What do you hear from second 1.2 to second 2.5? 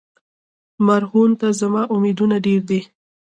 ته زما امیدونه